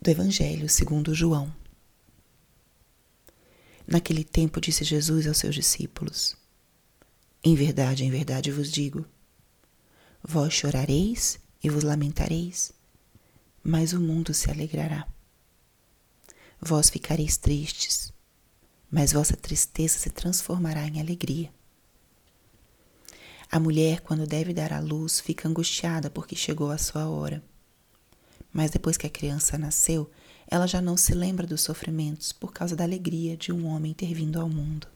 [0.00, 1.54] do Evangelho segundo João.
[3.86, 6.36] Naquele tempo disse Jesus aos seus discípulos:
[7.44, 9.04] Em verdade, em verdade vos digo:
[10.22, 12.72] vós chorareis e vos lamentareis,
[13.62, 15.06] mas o mundo se alegrará.
[16.58, 18.10] Vós ficareis tristes,
[18.90, 21.52] mas vossa tristeza se transformará em alegria.
[23.50, 27.49] A mulher, quando deve dar à luz, fica angustiada porque chegou a sua hora.
[28.52, 30.10] Mas depois que a criança nasceu,
[30.46, 34.12] ela já não se lembra dos sofrimentos por causa da alegria de um homem ter
[34.12, 34.88] vindo ao mundo.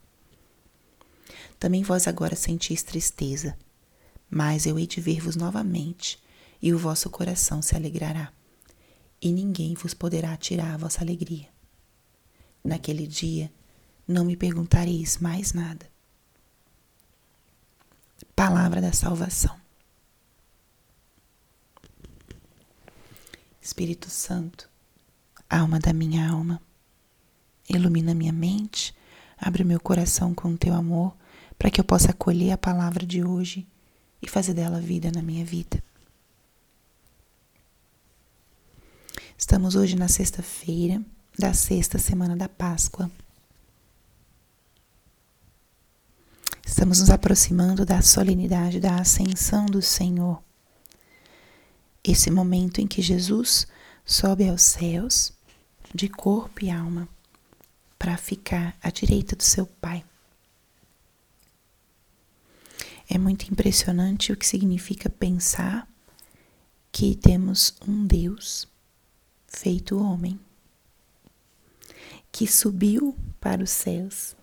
[1.59, 3.57] Também vós agora sentis tristeza,
[4.29, 6.23] mas eu hei de ver-vos novamente,
[6.61, 8.33] e o vosso coração se alegrará,
[9.21, 11.49] e ninguém vos poderá tirar a vossa alegria.
[12.63, 13.53] Naquele dia
[14.07, 15.87] não me perguntareis mais nada.
[18.35, 19.64] Palavra da salvação.
[23.65, 24.69] Espírito Santo,
[25.49, 26.61] alma da minha alma,
[27.67, 28.95] ilumina minha mente,
[29.39, 31.17] abre meu coração com teu amor,
[31.59, 33.67] para que eu possa acolher a palavra de hoje
[34.21, 35.83] e fazer dela vida na minha vida.
[39.39, 41.03] Estamos hoje na sexta-feira
[41.39, 43.11] da sexta semana da Páscoa.
[46.67, 50.44] Estamos nos aproximando da solenidade da Ascensão do Senhor
[52.05, 53.67] esse momento em que Jesus
[54.05, 55.33] sobe aos céus
[55.95, 57.09] de corpo e alma
[57.99, 60.05] para ficar à direita do seu Pai.
[63.09, 65.89] É muito impressionante o que significa pensar
[66.93, 68.69] que temos um Deus
[69.47, 70.39] feito homem
[72.31, 74.37] que subiu para os céus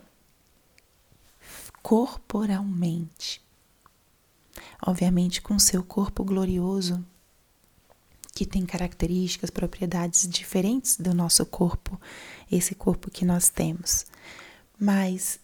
[1.81, 3.41] corporalmente,
[4.85, 7.05] obviamente com seu corpo glorioso
[8.33, 11.99] que tem características, propriedades diferentes do nosso corpo,
[12.51, 14.05] esse corpo que nós temos.
[14.79, 15.39] Mas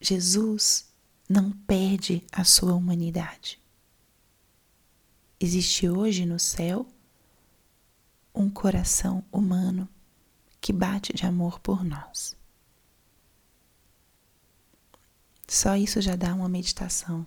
[0.00, 0.86] Jesus
[1.28, 3.58] não perde a sua humanidade.
[5.40, 6.86] Existe hoje no céu
[8.34, 9.88] um coração humano
[10.60, 12.36] que bate de amor por nós.
[15.48, 17.26] Só isso já dá uma meditação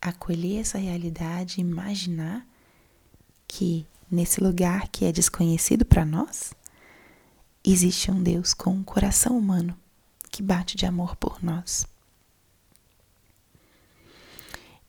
[0.00, 2.46] acolher essa realidade, imaginar
[3.46, 6.52] que nesse lugar que é desconhecido para nós,
[7.64, 9.76] existe um Deus com um coração humano
[10.30, 11.86] que bate de amor por nós.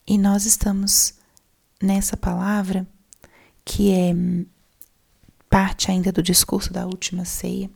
[0.07, 1.15] E nós estamos
[1.81, 2.87] nessa palavra
[3.63, 4.13] que é
[5.49, 7.69] parte ainda do discurso da última ceia,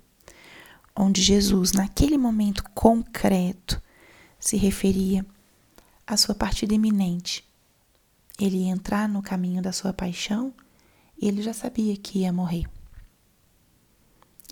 [0.95, 3.81] onde Jesus, naquele momento concreto,
[4.39, 5.25] se referia
[6.05, 7.43] a sua partida iminente.
[8.39, 10.53] Ele ia entrar no caminho da sua paixão
[11.17, 12.65] e ele já sabia que ia morrer.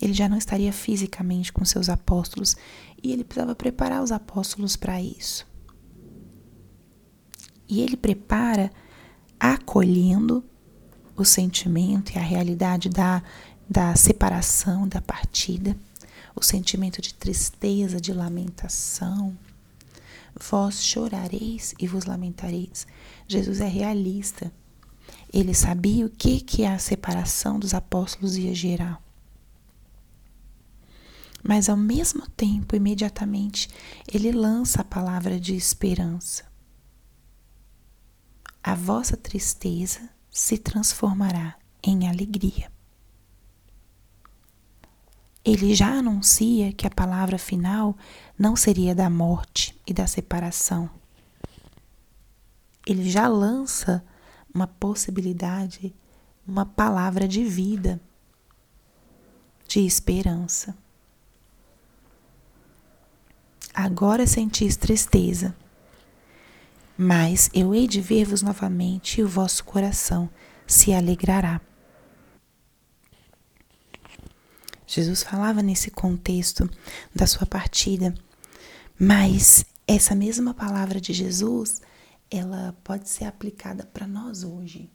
[0.00, 2.56] Ele já não estaria fisicamente com seus apóstolos
[3.02, 5.46] e ele precisava preparar os apóstolos para isso.
[7.68, 8.70] E ele prepara
[9.38, 10.44] acolhendo
[11.16, 13.22] o sentimento e a realidade da,
[13.68, 15.76] da separação, da partida,
[16.34, 19.36] o sentimento de tristeza, de lamentação,
[20.38, 22.86] Vós chorareis e vos lamentareis.
[23.26, 24.52] Jesus é realista.
[25.32, 29.02] Ele sabia o que, que a separação dos apóstolos ia gerar.
[31.42, 33.68] Mas ao mesmo tempo, imediatamente,
[34.12, 36.44] ele lança a palavra de esperança.
[38.62, 42.73] A vossa tristeza se transformará em alegria.
[45.44, 47.94] Ele já anuncia que a palavra final
[48.38, 50.88] não seria da morte e da separação.
[52.86, 54.02] Ele já lança
[54.54, 55.94] uma possibilidade,
[56.46, 58.00] uma palavra de vida,
[59.68, 60.74] de esperança.
[63.74, 65.54] Agora sentis tristeza,
[66.96, 70.30] mas eu hei de ver-vos novamente e o vosso coração
[70.66, 71.60] se alegrará.
[74.94, 76.70] Jesus falava nesse contexto
[77.12, 78.14] da sua partida,
[78.96, 81.82] mas essa mesma palavra de Jesus,
[82.30, 84.88] ela pode ser aplicada para nós hoje.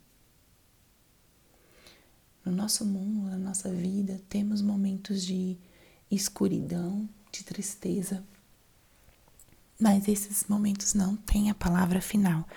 [2.45, 5.57] No nosso mundo, na nossa vida, temos momentos de
[6.09, 8.23] escuridão, de tristeza.
[9.77, 12.47] Mas esses momentos não têm a palavra final,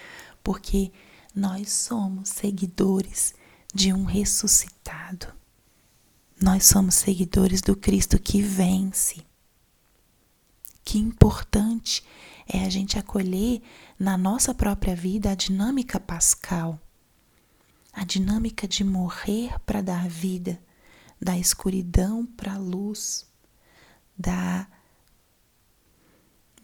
[0.45, 0.93] porque
[1.35, 3.35] nós somos seguidores
[3.75, 5.42] de um ressuscitado.
[6.43, 9.25] Nós somos seguidores do Cristo que vence.
[10.85, 12.03] Que importante
[12.49, 13.63] é a gente acolher
[13.97, 16.81] na nossa própria vida a dinâmica pascal,
[17.93, 20.61] a dinâmica de morrer para dar vida,
[21.21, 23.25] da escuridão para a luz,
[24.19, 24.67] da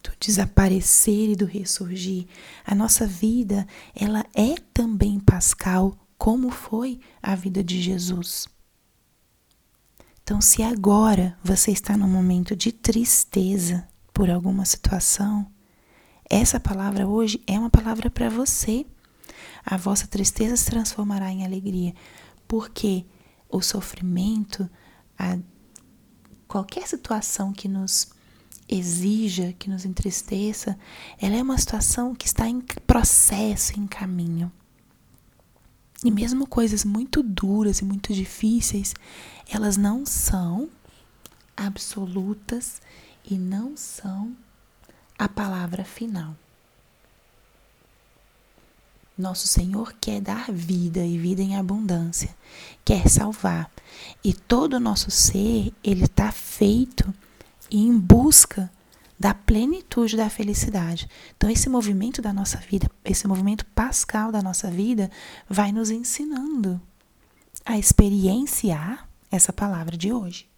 [0.02, 2.26] do desaparecer e do ressurgir.
[2.66, 3.64] A nossa vida,
[3.94, 8.57] ela é também pascal, como foi a vida de Jesus.
[10.28, 15.50] Então, se agora você está num momento de tristeza por alguma situação,
[16.28, 18.84] essa palavra hoje é uma palavra para você.
[19.64, 21.94] A vossa tristeza se transformará em alegria,
[22.46, 23.06] porque
[23.48, 24.68] o sofrimento,
[25.18, 25.38] a
[26.46, 28.10] qualquer situação que nos
[28.68, 30.78] exija, que nos entristeça,
[31.18, 34.52] ela é uma situação que está em processo, em caminho.
[36.04, 38.94] E mesmo coisas muito duras e muito difíceis,
[39.48, 40.68] elas não são
[41.56, 42.80] absolutas
[43.28, 44.32] e não são
[45.18, 46.36] a palavra final.
[49.16, 52.32] Nosso Senhor quer dar vida e vida em abundância,
[52.84, 53.68] quer salvar.
[54.22, 57.12] E todo o nosso ser, ele está feito
[57.68, 58.70] em busca
[59.18, 61.08] da plenitude da felicidade.
[61.36, 65.10] Então, esse movimento da nossa vida, esse movimento pascal da nossa vida,
[65.48, 66.80] vai nos ensinando
[67.64, 70.48] a experienciar essa palavra de hoje.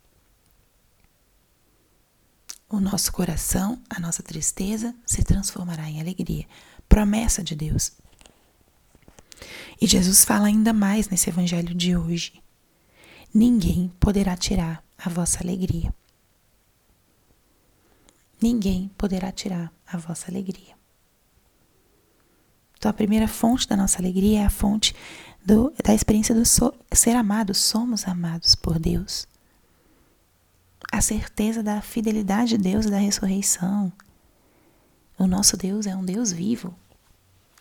[2.69, 6.47] O nosso coração, a nossa tristeza se transformará em alegria.
[6.89, 7.93] Promessa de Deus.
[9.81, 12.41] E Jesus fala ainda mais nesse evangelho de hoje.
[13.35, 15.93] Ninguém poderá tirar a vossa alegria.
[18.41, 20.75] Ninguém poderá tirar a vossa alegria.
[22.77, 24.95] Então, a primeira fonte da nossa alegria é a fonte
[25.45, 27.59] do, da experiência do so, ser amados.
[27.59, 29.29] Somos amados por Deus.
[30.91, 33.93] A certeza da fidelidade de Deus e da ressurreição.
[35.19, 36.75] O nosso Deus é um Deus vivo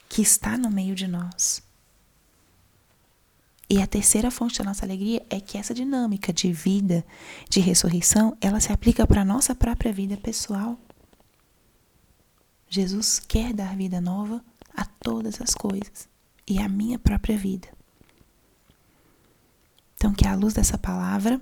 [0.08, 1.62] que está no meio de nós.
[3.70, 7.06] E a terceira fonte da nossa alegria é que essa dinâmica de vida,
[7.48, 10.80] de ressurreição, ela se aplica para a nossa própria vida pessoal.
[12.68, 14.44] Jesus quer dar vida nova
[14.76, 16.10] a todas as coisas
[16.48, 17.68] e à minha própria vida.
[19.96, 21.40] Então, que à luz dessa palavra,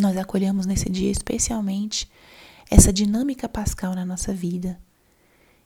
[0.00, 2.10] nós acolhamos nesse dia especialmente
[2.70, 4.80] essa dinâmica pascal na nossa vida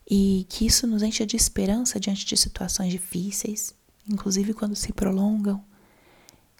[0.08, 3.74] e que isso nos encha de esperança diante de situações difíceis,
[4.08, 5.64] inclusive quando se prolongam.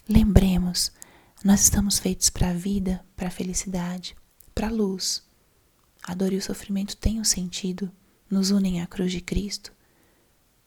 [0.08, 0.92] Lembremos,
[1.44, 4.16] nós estamos feitos para a vida, para a felicidade,
[4.54, 5.22] para a luz.
[6.02, 7.90] A dor e o sofrimento têm um sentido,
[8.30, 9.72] nos unem à cruz de Cristo,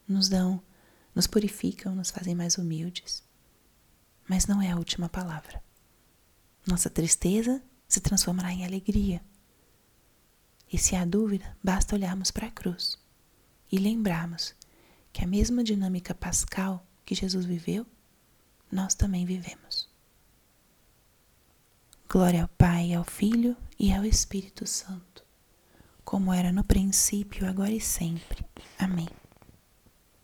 [0.06, 0.62] nos dão,
[1.14, 3.22] nos purificam, nos fazem mais humildes.
[4.28, 5.62] Mas não é a última palavra.
[6.66, 9.20] Nossa tristeza se transformará em alegria.
[10.72, 12.96] E se há dúvida, basta olharmos para a cruz
[13.72, 14.54] e lembrarmos
[15.12, 17.86] que a mesma dinâmica pascal que Jesus viveu,
[18.70, 19.88] nós também vivemos.
[22.08, 25.24] Glória ao Pai, ao Filho e ao Espírito Santo,
[26.04, 28.44] como era no princípio, agora e sempre.
[28.78, 29.08] Amém.